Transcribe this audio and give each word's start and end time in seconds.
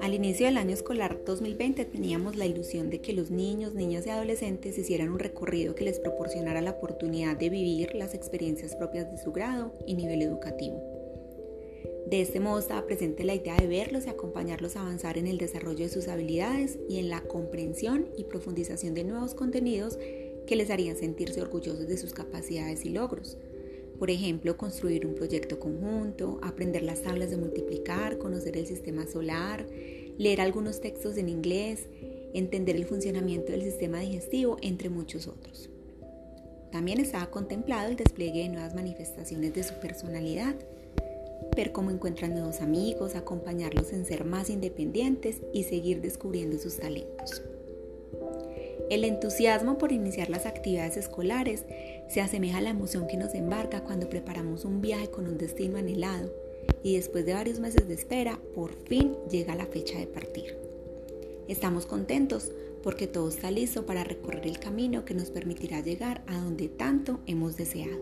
Al 0.00 0.14
inicio 0.14 0.46
del 0.46 0.56
año 0.56 0.74
escolar 0.74 1.18
2020 1.24 1.84
teníamos 1.84 2.36
la 2.36 2.46
ilusión 2.46 2.90
de 2.90 3.00
que 3.00 3.12
los 3.12 3.30
niños, 3.30 3.74
niñas 3.74 4.06
y 4.06 4.10
adolescentes 4.10 4.76
hicieran 4.76 5.10
un 5.10 5.18
recorrido 5.18 5.74
que 5.74 5.84
les 5.84 6.00
proporcionara 6.00 6.60
la 6.60 6.72
oportunidad 6.72 7.36
de 7.36 7.48
vivir 7.48 7.94
las 7.94 8.14
experiencias 8.14 8.76
propias 8.76 9.10
de 9.10 9.18
su 9.18 9.32
grado 9.32 9.72
y 9.86 9.94
nivel 9.94 10.22
educativo. 10.22 10.82
De 12.06 12.20
este 12.20 12.40
modo 12.40 12.58
estaba 12.58 12.86
presente 12.86 13.24
la 13.24 13.34
idea 13.34 13.56
de 13.56 13.68
verlos 13.68 14.06
y 14.06 14.10
acompañarlos 14.10 14.76
a 14.76 14.80
avanzar 14.80 15.16
en 15.16 15.26
el 15.26 15.38
desarrollo 15.38 15.84
de 15.84 15.88
sus 15.88 16.08
habilidades 16.08 16.78
y 16.88 16.98
en 16.98 17.08
la 17.08 17.22
comprensión 17.22 18.08
y 18.16 18.24
profundización 18.24 18.94
de 18.94 19.04
nuevos 19.04 19.34
contenidos 19.34 19.98
que 20.46 20.56
les 20.56 20.70
harían 20.70 20.96
sentirse 20.96 21.40
orgullosos 21.40 21.86
de 21.86 21.96
sus 21.96 22.12
capacidades 22.12 22.84
y 22.84 22.88
logros. 22.88 23.38
Por 24.00 24.10
ejemplo, 24.10 24.56
construir 24.56 25.06
un 25.06 25.14
proyecto 25.14 25.60
conjunto, 25.60 26.40
aprender 26.42 26.82
las 26.82 27.02
tablas 27.02 27.28
de 27.28 27.36
multiplicar, 27.36 28.16
conocer 28.16 28.56
el 28.56 28.66
sistema 28.66 29.06
solar, 29.06 29.66
leer 30.16 30.40
algunos 30.40 30.80
textos 30.80 31.18
en 31.18 31.28
inglés, 31.28 31.86
entender 32.32 32.76
el 32.76 32.86
funcionamiento 32.86 33.52
del 33.52 33.62
sistema 33.62 34.00
digestivo, 34.00 34.56
entre 34.62 34.88
muchos 34.88 35.26
otros. 35.28 35.68
También 36.72 36.98
estaba 36.98 37.30
contemplado 37.30 37.90
el 37.90 37.96
despliegue 37.96 38.44
de 38.44 38.48
nuevas 38.48 38.74
manifestaciones 38.74 39.52
de 39.52 39.64
su 39.64 39.74
personalidad, 39.74 40.54
ver 41.54 41.72
cómo 41.72 41.90
encuentran 41.90 42.32
nuevos 42.32 42.62
amigos, 42.62 43.14
acompañarlos 43.14 43.92
en 43.92 44.06
ser 44.06 44.24
más 44.24 44.48
independientes 44.48 45.42
y 45.52 45.64
seguir 45.64 46.00
descubriendo 46.00 46.56
sus 46.56 46.78
talentos. 46.78 47.42
El 48.90 49.04
entusiasmo 49.04 49.78
por 49.78 49.92
iniciar 49.92 50.30
las 50.30 50.46
actividades 50.46 50.96
escolares 50.96 51.64
se 52.08 52.20
asemeja 52.20 52.58
a 52.58 52.60
la 52.60 52.70
emoción 52.70 53.06
que 53.06 53.16
nos 53.16 53.34
embarca 53.34 53.84
cuando 53.84 54.10
preparamos 54.10 54.64
un 54.64 54.80
viaje 54.80 55.08
con 55.08 55.28
un 55.28 55.38
destino 55.38 55.78
anhelado 55.78 56.34
y 56.82 56.96
después 56.96 57.24
de 57.24 57.34
varios 57.34 57.60
meses 57.60 57.86
de 57.86 57.94
espera, 57.94 58.40
por 58.52 58.72
fin 58.88 59.14
llega 59.30 59.54
la 59.54 59.66
fecha 59.66 59.96
de 59.96 60.08
partir. 60.08 60.58
Estamos 61.46 61.86
contentos 61.86 62.50
porque 62.82 63.06
todo 63.06 63.28
está 63.28 63.52
listo 63.52 63.86
para 63.86 64.02
recorrer 64.02 64.48
el 64.48 64.58
camino 64.58 65.04
que 65.04 65.14
nos 65.14 65.30
permitirá 65.30 65.80
llegar 65.80 66.24
a 66.26 66.40
donde 66.40 66.68
tanto 66.68 67.20
hemos 67.26 67.56
deseado. 67.56 67.96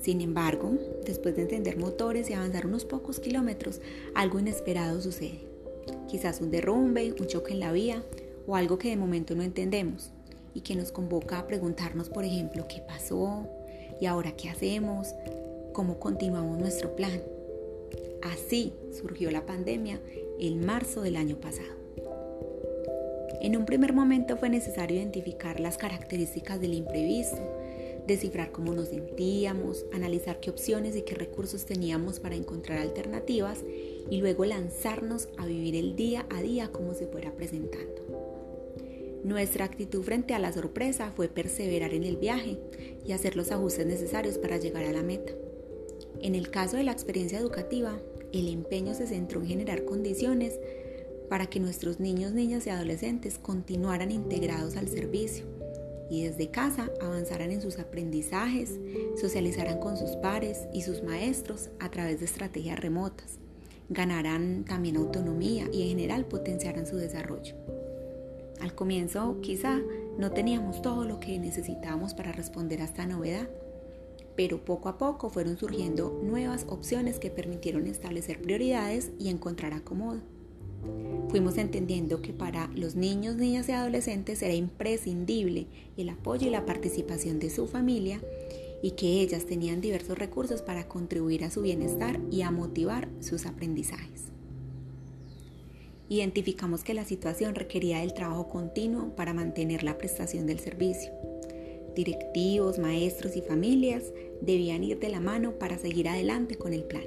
Sin 0.00 0.22
embargo, 0.22 0.72
después 1.04 1.36
de 1.36 1.42
encender 1.42 1.76
motores 1.76 2.30
y 2.30 2.32
avanzar 2.32 2.66
unos 2.66 2.86
pocos 2.86 3.20
kilómetros, 3.20 3.82
algo 4.14 4.38
inesperado 4.38 5.02
sucede. 5.02 5.40
Quizás 6.08 6.40
un 6.40 6.50
derrumbe, 6.50 7.12
un 7.12 7.26
choque 7.26 7.52
en 7.52 7.60
la 7.60 7.72
vía 7.72 8.02
o 8.46 8.56
algo 8.56 8.78
que 8.78 8.90
de 8.90 8.96
momento 8.96 9.34
no 9.34 9.42
entendemos 9.42 10.10
y 10.54 10.60
que 10.60 10.74
nos 10.74 10.92
convoca 10.92 11.38
a 11.38 11.46
preguntarnos, 11.46 12.08
por 12.08 12.24
ejemplo, 12.24 12.66
qué 12.68 12.80
pasó 12.80 13.46
y 14.00 14.06
ahora 14.06 14.32
qué 14.32 14.48
hacemos, 14.48 15.14
cómo 15.72 15.98
continuamos 15.98 16.58
nuestro 16.58 16.96
plan. 16.96 17.20
Así 18.22 18.72
surgió 18.98 19.30
la 19.30 19.44
pandemia 19.44 20.00
en 20.40 20.64
marzo 20.64 21.02
del 21.02 21.16
año 21.16 21.36
pasado. 21.36 21.76
En 23.40 23.56
un 23.56 23.66
primer 23.66 23.92
momento 23.92 24.36
fue 24.36 24.48
necesario 24.48 24.96
identificar 24.96 25.60
las 25.60 25.76
características 25.76 26.60
del 26.60 26.72
imprevisto, 26.72 27.42
descifrar 28.06 28.50
cómo 28.50 28.72
nos 28.72 28.88
sentíamos, 28.88 29.84
analizar 29.92 30.40
qué 30.40 30.50
opciones 30.50 30.96
y 30.96 31.02
qué 31.02 31.14
recursos 31.14 31.66
teníamos 31.66 32.18
para 32.18 32.36
encontrar 32.36 32.78
alternativas 32.78 33.62
y 34.10 34.18
luego 34.18 34.44
lanzarnos 34.44 35.28
a 35.36 35.46
vivir 35.46 35.76
el 35.76 35.96
día 35.96 36.26
a 36.30 36.40
día 36.40 36.68
como 36.68 36.94
se 36.94 37.06
fuera 37.06 37.32
presentando. 37.32 38.15
Nuestra 39.26 39.64
actitud 39.64 40.04
frente 40.04 40.34
a 40.34 40.38
la 40.38 40.52
sorpresa 40.52 41.10
fue 41.16 41.26
perseverar 41.26 41.94
en 41.94 42.04
el 42.04 42.16
viaje 42.16 42.60
y 43.04 43.10
hacer 43.10 43.34
los 43.34 43.50
ajustes 43.50 43.84
necesarios 43.84 44.38
para 44.38 44.56
llegar 44.56 44.84
a 44.84 44.92
la 44.92 45.02
meta. 45.02 45.32
En 46.22 46.36
el 46.36 46.48
caso 46.52 46.76
de 46.76 46.84
la 46.84 46.92
experiencia 46.92 47.40
educativa, 47.40 47.98
el 48.32 48.46
empeño 48.46 48.94
se 48.94 49.08
centró 49.08 49.40
en 49.40 49.48
generar 49.48 49.84
condiciones 49.84 50.60
para 51.28 51.46
que 51.46 51.58
nuestros 51.58 51.98
niños, 51.98 52.34
niñas 52.34 52.68
y 52.68 52.70
adolescentes 52.70 53.40
continuaran 53.40 54.12
integrados 54.12 54.76
al 54.76 54.88
servicio 54.88 55.44
y 56.08 56.22
desde 56.22 56.52
casa 56.52 56.88
avanzaran 57.00 57.50
en 57.50 57.60
sus 57.60 57.80
aprendizajes, 57.80 58.78
socializaran 59.20 59.80
con 59.80 59.96
sus 59.96 60.10
pares 60.10 60.68
y 60.72 60.82
sus 60.82 61.02
maestros 61.02 61.70
a 61.80 61.90
través 61.90 62.20
de 62.20 62.26
estrategias 62.26 62.78
remotas, 62.78 63.40
ganaran 63.88 64.64
también 64.64 64.96
autonomía 64.96 65.68
y 65.72 65.82
en 65.82 65.88
general 65.88 66.26
potenciaran 66.26 66.86
su 66.86 66.96
desarrollo. 66.96 67.56
Al 68.60 68.74
comienzo 68.74 69.38
quizá 69.42 69.80
no 70.18 70.32
teníamos 70.32 70.82
todo 70.82 71.04
lo 71.04 71.20
que 71.20 71.38
necesitábamos 71.38 72.14
para 72.14 72.32
responder 72.32 72.80
a 72.80 72.84
esta 72.84 73.06
novedad, 73.06 73.48
pero 74.34 74.64
poco 74.64 74.88
a 74.88 74.98
poco 74.98 75.30
fueron 75.30 75.56
surgiendo 75.58 76.20
nuevas 76.22 76.66
opciones 76.68 77.18
que 77.18 77.30
permitieron 77.30 77.86
establecer 77.86 78.40
prioridades 78.40 79.10
y 79.18 79.28
encontrar 79.28 79.72
acomodo. 79.72 80.20
Fuimos 81.28 81.58
entendiendo 81.58 82.22
que 82.22 82.32
para 82.32 82.68
los 82.68 82.94
niños, 82.94 83.36
niñas 83.36 83.68
y 83.68 83.72
adolescentes 83.72 84.42
era 84.42 84.54
imprescindible 84.54 85.66
el 85.96 86.08
apoyo 86.08 86.46
y 86.46 86.50
la 86.50 86.64
participación 86.64 87.38
de 87.38 87.50
su 87.50 87.66
familia 87.66 88.20
y 88.82 88.92
que 88.92 89.20
ellas 89.20 89.46
tenían 89.46 89.80
diversos 89.80 90.18
recursos 90.18 90.62
para 90.62 90.86
contribuir 90.86 91.44
a 91.44 91.50
su 91.50 91.62
bienestar 91.62 92.20
y 92.30 92.42
a 92.42 92.50
motivar 92.50 93.08
sus 93.20 93.46
aprendizajes. 93.46 94.35
Identificamos 96.08 96.84
que 96.84 96.94
la 96.94 97.04
situación 97.04 97.54
requería 97.54 98.00
del 98.00 98.14
trabajo 98.14 98.48
continuo 98.48 99.16
para 99.16 99.34
mantener 99.34 99.82
la 99.82 99.98
prestación 99.98 100.46
del 100.46 100.60
servicio 100.60 101.12
directivos, 101.96 102.78
maestros 102.78 103.34
y 103.36 103.40
familias 103.40 104.04
debían 104.40 104.84
ir 104.84 105.00
de 105.00 105.08
la 105.08 105.18
mano 105.18 105.52
para 105.52 105.78
seguir 105.78 106.08
adelante 106.08 106.54
con 106.56 106.72
el 106.72 106.84
plan. 106.84 107.02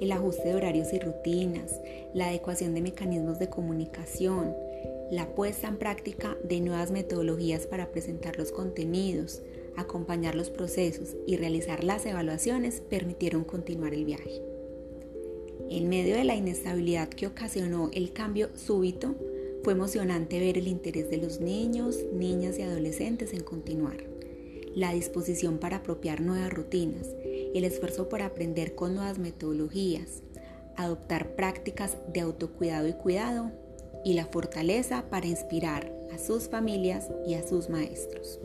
El 0.00 0.12
ajuste 0.12 0.48
de 0.48 0.54
horarios 0.54 0.94
y 0.94 0.98
rutinas, 1.00 1.78
la 2.14 2.28
adecuación 2.28 2.72
de 2.74 2.80
mecanismos 2.80 3.38
de 3.38 3.50
comunicación, 3.50 4.54
la 5.10 5.26
puesta 5.34 5.68
en 5.68 5.76
práctica 5.76 6.38
de 6.44 6.60
nuevas 6.60 6.90
metodologías 6.90 7.66
para 7.66 7.90
presentar 7.90 8.38
los 8.38 8.52
contenidos, 8.52 9.42
acompañar 9.76 10.36
los 10.36 10.48
procesos 10.48 11.16
y 11.26 11.36
realizar 11.36 11.84
las 11.84 12.06
evaluaciones 12.06 12.80
permitieron 12.80 13.44
continuar 13.44 13.92
el 13.92 14.04
viaje. 14.04 14.49
En 15.70 15.88
medio 15.88 16.16
de 16.16 16.24
la 16.24 16.34
inestabilidad 16.34 17.08
que 17.08 17.28
ocasionó 17.28 17.90
el 17.92 18.12
cambio 18.12 18.50
súbito, 18.56 19.14
fue 19.62 19.72
emocionante 19.72 20.40
ver 20.40 20.58
el 20.58 20.66
interés 20.66 21.08
de 21.10 21.18
los 21.18 21.40
niños, 21.40 21.96
niñas 22.12 22.58
y 22.58 22.62
adolescentes 22.62 23.32
en 23.32 23.44
continuar, 23.44 23.98
la 24.74 24.92
disposición 24.92 25.58
para 25.58 25.76
apropiar 25.76 26.22
nuevas 26.22 26.52
rutinas, 26.52 27.06
el 27.54 27.62
esfuerzo 27.62 28.08
por 28.08 28.20
aprender 28.20 28.74
con 28.74 28.96
nuevas 28.96 29.20
metodologías, 29.20 30.24
adoptar 30.76 31.36
prácticas 31.36 31.96
de 32.12 32.18
autocuidado 32.18 32.88
y 32.88 32.94
cuidado 32.94 33.52
y 34.04 34.14
la 34.14 34.26
fortaleza 34.26 35.04
para 35.08 35.28
inspirar 35.28 35.92
a 36.12 36.18
sus 36.18 36.48
familias 36.48 37.08
y 37.24 37.34
a 37.34 37.46
sus 37.46 37.68
maestros. 37.68 38.40